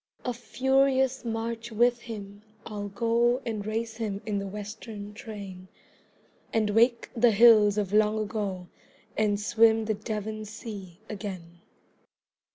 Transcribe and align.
A 0.25 0.33
furious 0.33 1.23
march 1.23 1.71
with 1.71 1.99
him 2.01 2.41
I'll 2.65 2.87
go 2.87 3.39
And 3.45 3.63
race 3.63 3.97
him 3.97 4.19
in 4.25 4.39
the 4.39 4.47
Western 4.47 5.13
train, 5.13 5.67
And 6.51 6.71
wake 6.71 7.11
the 7.15 7.29
hills 7.29 7.77
of 7.77 7.93
long 7.93 8.17
ago 8.17 8.67
And 9.15 9.39
swim 9.39 9.85
the 9.85 9.93
Devon 9.93 10.45
sea 10.45 11.01
again. 11.07 11.61